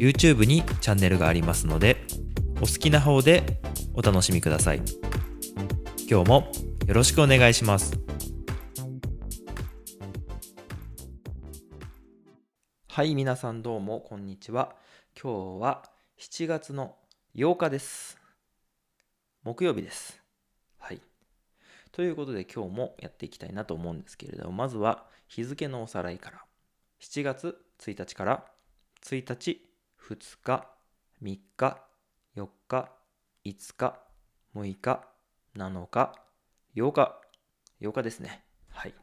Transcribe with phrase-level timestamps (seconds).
[0.00, 1.98] YouTube にチャンネルがありますので
[2.56, 3.60] お好きな方で
[3.92, 4.80] お楽しみください。
[6.08, 6.50] 今日も
[6.86, 8.00] よろしくお願いします。
[12.88, 14.74] はい皆さんどうもこんにちは。
[15.22, 15.84] 今日は
[16.18, 16.96] 7月の
[17.36, 18.18] 8日です。
[19.42, 20.22] 木曜日です。
[20.78, 21.02] はい。
[21.92, 26.38] ということで今日もやっていきたいなと思うんですけれどもまずは日付のおさらいから。
[27.02, 28.46] 7月1日から
[29.04, 29.69] 1日
[30.10, 30.66] 2日
[31.22, 31.78] 3日
[32.36, 32.90] 4日
[33.44, 34.00] 5日
[34.56, 35.04] 6日
[35.56, 36.12] 7日
[36.74, 37.20] 8日
[37.80, 38.42] 8日ですね。
[38.70, 38.94] はい。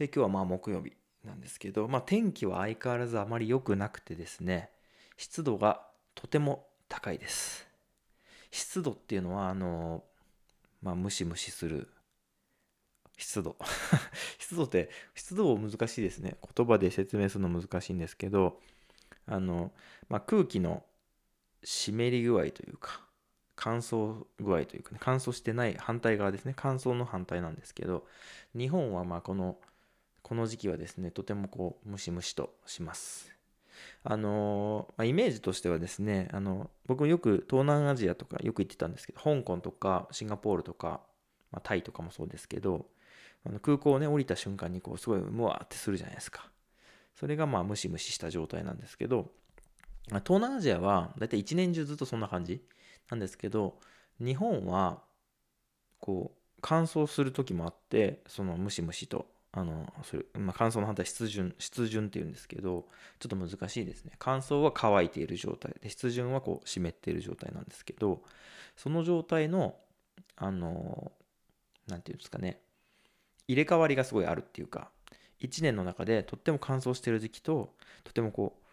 [0.00, 0.92] で今日はまあ木曜日
[1.24, 4.70] なんですけど、まあ、天気は相変わらずあまり良くなくてですね
[5.16, 7.68] 湿度がとても高いです。
[8.50, 10.02] 湿度っていうのはあの
[10.82, 11.88] まあムシムシする
[13.16, 13.56] 湿度。
[14.40, 16.38] 湿度って湿度難しいですね。
[16.56, 18.60] 言葉で説明するの難しいんですけど
[19.28, 19.72] あの、
[20.08, 20.82] まあ、空気の
[21.62, 23.00] 湿り具合というか
[23.56, 26.54] 乾燥具合というかね乾燥してない反対側ですね。
[26.56, 28.06] 乾燥の反対なんですけど
[28.56, 29.58] 日本はまあこの
[30.22, 33.34] この時期はですねとてもこうムシムシとします。
[34.02, 41.00] あのまあ、イメージとしてはですねあの僕もよく東南アジアとかよく行ってたんですけど香港とかシンガポールとか、
[41.52, 42.86] まあ、タイとかもそうですけど
[43.46, 46.48] あの空港をね降りた瞬間にこうすごいムワーってするじゃないですか。
[47.18, 49.32] それがまあムシムシした状態なんですけど、
[50.08, 52.62] 東南アジアはだいたい一年中ずっとそんな感じ
[53.10, 53.80] なんですけど、
[54.20, 55.02] 日本は
[55.98, 62.86] こう乾燥する時もあって、そのムシムシと、あの、それまあ、乾燥の反対湿潤、湿潤っていうんですけど、
[63.18, 64.12] ちょっと難しいですね。
[64.20, 68.22] 乾燥は乾いている状態で、湿潤はこう湿っている状態なんですけど、
[68.76, 69.74] その状態の、
[70.36, 71.10] あの、
[71.88, 72.60] なんていうんですかね、
[73.48, 74.90] 入れ替わりがすごいあるっていうか、
[75.40, 78.64] 1年の中でとっても乾燥してる時期ととてもこう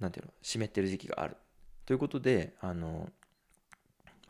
[0.00, 1.36] 何ていうの湿ってる時期がある。
[1.84, 3.08] ということであの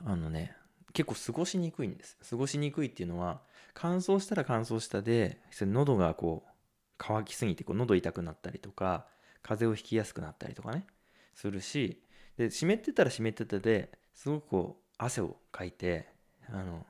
[0.04, 0.54] あのね
[0.92, 2.16] 結構過ごしにくいんです。
[2.28, 3.40] 過ごしにくいっていうのは
[3.74, 6.50] 乾燥したら乾燥したで喉がこう
[6.98, 9.06] 乾きすぎてこう喉痛くなったりとか
[9.42, 10.86] 風邪をひきやすくなったりとかね
[11.34, 12.02] するし
[12.36, 16.08] で湿ってたら湿ってたですごくこう汗をかいて
[16.48, 16.84] あの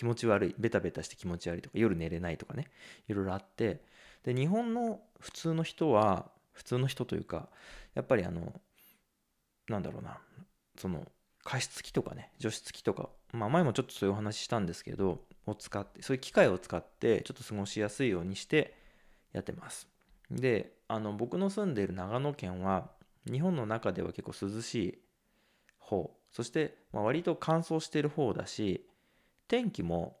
[0.00, 2.68] 気持ち悪いベタベタして気持ち悪いとか夜寝れないとかね
[3.06, 3.82] いろいろあって
[4.24, 7.50] で日本の普通の人は普通の人というか
[7.94, 8.54] やっぱりあの
[9.68, 10.16] なんだろうな
[10.78, 11.04] その
[11.44, 18.74] 加湿器とかね除湿器とか、まあ、前もちょっとそういうお話ししたんですけどを使ってそういう機械を使ってちょっと過ごしやすいようにして
[19.34, 19.86] やってます。
[20.30, 22.88] であの僕の住んでいる長野県は
[23.30, 24.98] 日本の中では結構涼しい
[25.78, 28.86] 方そして、ま、割と乾燥してる方だし
[29.50, 30.16] 天気も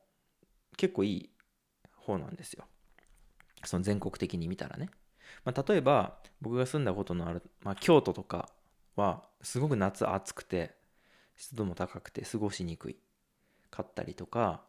[0.76, 1.30] 結構いい
[1.94, 2.64] 方なんですよ。
[3.64, 4.90] その全国的に見たらね。
[5.44, 8.48] まあ、例えば僕が住んだことのある、まあ、京都とか
[8.96, 10.74] はすごく夏暑くて
[11.36, 12.96] 湿度も高くて過ごしにくい
[13.70, 14.62] かったりとか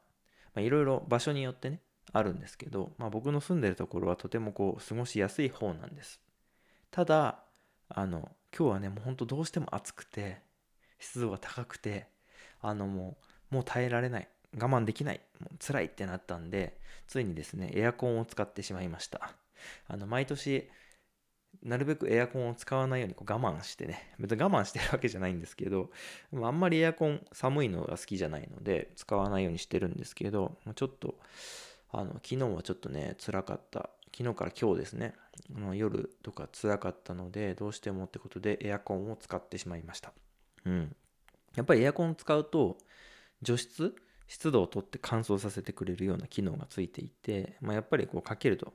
[0.56, 1.82] いろいろ場所によってね
[2.14, 6.22] あるんですけど、まあ、僕の住んでるところはとてもこう過ごしやすい方なんです
[6.92, 7.40] ただ
[7.90, 10.44] あの今日はねもうほんとどうしても暑くて
[11.00, 12.06] 湿度が高くて
[12.62, 13.18] あのも
[13.52, 14.28] うもう耐えられない
[14.58, 19.34] 我慢できない、もう辛いってなったんで、ついにですね、エアコンを使ってしまいました。
[19.88, 20.70] あの、毎年、
[21.64, 25.92] なるべくエアコンを使わないようにこう我慢してね、別に我慢してるわけじゃないんですけど、
[26.34, 31.20] あんまりエアコン寒いのが好きじゃないので、使わないようにしてるんですけど、ちょっと、
[31.92, 33.90] あの、昨日はちょっとね、辛かった。
[34.18, 35.14] 昨日から今日ですね、
[35.74, 40.14] 夜とか辛かったので、どうしてもってことでエアコンを使ってしまいました。
[40.66, 40.96] うん。
[41.56, 42.78] やっぱりエアコンを使うと、
[43.42, 43.96] 除湿
[44.32, 48.72] 湿度をとって乾燥させてくれるような機能がついていて、まあ、やっぱりこうかけると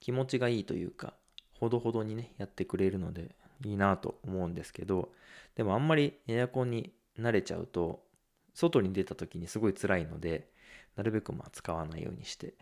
[0.00, 1.14] 気持ちがいいというか
[1.60, 5.12] ほどほどにねやってくれるのでいいなと思うんですけど
[5.54, 8.02] でもあんまりエアコンに慣れちゃうと
[8.52, 10.48] 外に出た時にすごい辛いので
[10.96, 12.54] なるべくまあ使わないようにして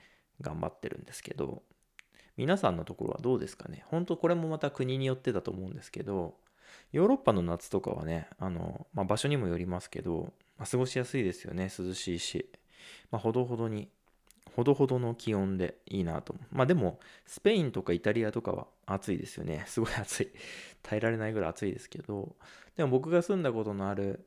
[0.42, 1.62] 頑張ってるんですけど
[2.36, 3.84] 皆さんのところはどうですかね？
[3.86, 6.34] 本当これもまた国によってだと思うんですけど
[6.92, 12.48] ヨーロッパの夏とかはねあの、まあ、場所にもよりますけどまあ、過ごしやすいですよね涼しいし、
[13.10, 13.88] まあ、ほどほどに
[14.54, 16.34] ほどほどの気温でいいなと。
[16.52, 19.64] まあでも、スペインとかイタリアとかは暑いですよね。
[19.68, 20.30] すごい暑い。
[20.82, 22.36] 耐えられないぐらい暑いですけど、
[22.76, 24.24] でも僕が住んだことのある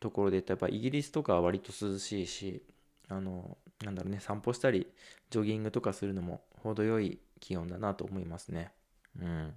[0.00, 2.62] ところで言ったら、やっぱイギリスとかは割と涼しいし、
[3.08, 4.86] あの、なんだろうね、散歩したり、
[5.30, 8.72] ジョギングとかするのも程よい気温だなと思いますね。
[9.18, 9.54] うん。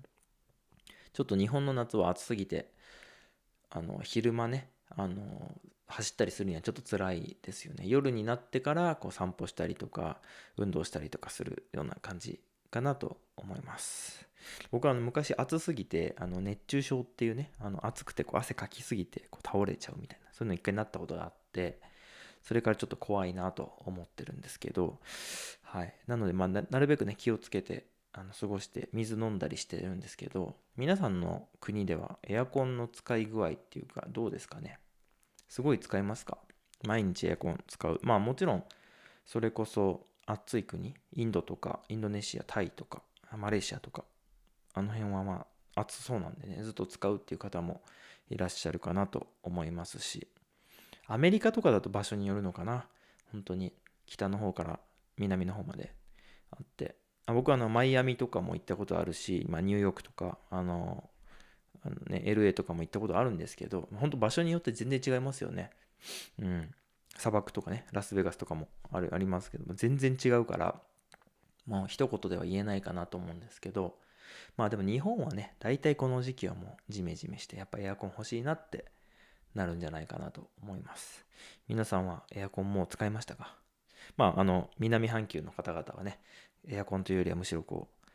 [1.12, 2.72] ちょっと日本の夏は暑すぎて、
[3.70, 5.56] あの、昼間ね、あの、
[5.88, 7.86] 走ったりするにはちょっと辛いですよね。
[7.88, 10.18] 夜になってからこう散歩したりとか
[10.58, 12.40] 運動したりとかするような感じ
[12.72, 14.28] かなと思います。
[14.72, 21.80] 僕はあの昔暑すぎてあの熱中症っていうねあの暑くてこう汗かきすぎてこう倒れちゃうみたいなそういうの一回なったことがあって
[22.42, 25.00] それからちょっと怖いなと思ってるんですけど
[25.62, 34.80] はいなのでまあなるべくね気をつけてあの過ごして水飲んだりしてるんですけど皆さんの国ではエアコンの使い具合っていうかどうですかね？
[35.50, 36.38] すごい使いますか？
[36.86, 38.00] 毎日エアコン使う。
[38.04, 38.64] まあもちろん、
[39.26, 43.02] それこそ暑い国、インドとか、インドネシア、タイとか、
[43.38, 44.04] マレーシアとか、
[44.74, 45.46] あの辺はま
[45.76, 47.82] あ暑そうなんでね、ずっと使うっていう方も
[48.30, 50.28] いらっしゃるかなと思いますし、
[51.08, 52.86] アメリカとかだと場所によるのかな？
[53.32, 53.74] 本当に
[54.06, 54.80] 北の方から
[55.18, 55.94] 南の方まで
[56.52, 56.96] あって、
[57.28, 61.10] 僕はあのマイアミとかも行ったことあるし、まあ、ニューヨークとか、あの
[61.86, 65.70] あのね、LA とかも行ったことあるんですけど、本当場所によって全然違いますよね。
[66.40, 66.74] うん。
[67.18, 70.82] 砂漠とかね、ラスベガスとかもあるありますけど、全然違うから、
[71.66, 73.98] もう一言では言えないかなと思うんですけど、
[74.58, 78.86] まあでも日本はね、大体この時期はもうジメジメして、やっぱエアコン欲しいなって
[79.54, 81.26] なるんじゃないかなと思います。
[81.68, 83.63] 皆さんはエアコンもう使いましたか？
[84.18, 86.20] まあ、あの、南半球の方々はね、
[86.68, 88.08] エアコンというよりはむしろこう、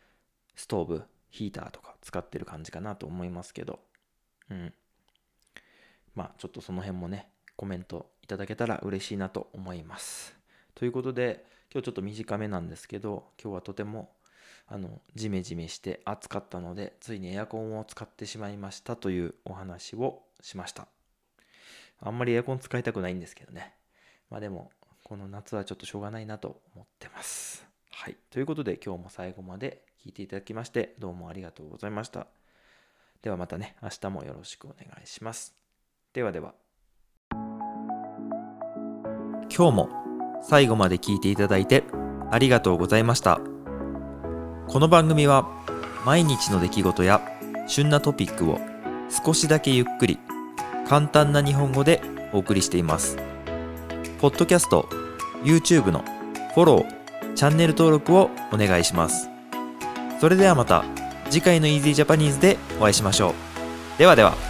[0.55, 3.81] ストーブ、ヒーターとか使ってる感じかなと思いますけど、
[4.51, 4.73] うん。
[6.15, 10.37] まあ、ちょっとその辺もね、コメントいただけたら嬉しいなと思います。
[10.75, 14.13] ということで、今日ちょっと短めなんですけど、今日はとても、
[14.67, 20.89] あの、ジメジメして暑かったので、ついにエアコンを使ってしまいましたというお話をしました。
[22.01, 23.75] あんまりエアコン使いたくないんですけどね。
[24.31, 24.71] まあでも、
[25.09, 27.67] この夏はちょっとしょうがないなと思ってます。
[27.91, 28.17] はい。
[28.31, 32.27] ということで今日も最後まで聞いていただきましてどうもありがとうございました。
[33.23, 35.55] ではまたね、明日もよろしくお願いします。
[36.13, 36.53] ではでは。
[39.49, 39.89] 今日も
[40.43, 41.85] 最後まで聞いていただいて
[42.31, 43.41] ありがとうございました。
[44.69, 45.49] この番組は
[46.05, 47.23] 毎日の出来事や
[47.67, 48.61] 旬なトピックを
[49.09, 50.19] 少しだけゆっくり
[50.87, 52.03] 簡単な日本語で
[52.35, 53.17] お送りしています。
[54.21, 54.89] ポッドキャスト、
[55.43, 56.05] YouTube の
[56.55, 59.29] フォロー、チャンネル登録をお願いします。
[60.21, 60.85] それではまた
[61.31, 63.99] 次回の Easy Japanese でお会いしましょう。
[63.99, 64.48] ではでは。